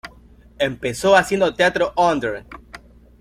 [0.57, 2.43] Empezó haciendo teatro under.